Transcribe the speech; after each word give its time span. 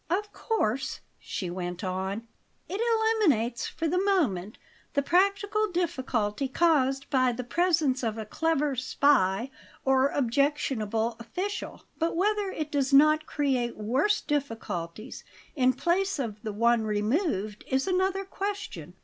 "Of 0.09 0.33
course," 0.33 1.01
she 1.19 1.51
went 1.51 1.83
on, 1.83 2.27
"it 2.67 2.81
eliminates, 2.81 3.67
for 3.67 3.87
the 3.87 4.03
moment, 4.03 4.57
the 4.93 5.03
practical 5.03 5.71
difficulty 5.71 6.47
caused 6.47 7.07
by 7.11 7.31
the 7.33 7.43
presence 7.43 8.01
of 8.01 8.17
a 8.17 8.25
clever 8.25 8.75
spy 8.75 9.51
or 9.85 10.07
objectionable 10.09 11.17
official; 11.19 11.83
but 11.99 12.15
whether 12.15 12.49
it 12.49 12.71
does 12.71 12.91
not 12.91 13.27
create 13.27 13.77
worse 13.77 14.21
difficulties 14.21 15.23
in 15.55 15.71
place 15.73 16.17
of 16.17 16.41
the 16.41 16.51
one 16.51 16.81
removed 16.83 17.63
is 17.67 17.87
another 17.87 18.25
question. 18.25 18.95